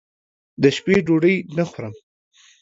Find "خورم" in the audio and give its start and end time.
1.69-1.93